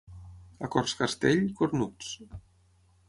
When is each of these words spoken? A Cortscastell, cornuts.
A 0.67 0.69
Cortscastell, 0.75 1.45
cornuts. 1.59 2.11